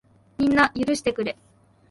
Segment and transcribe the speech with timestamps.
[0.39, 1.37] みんな、許してくれ。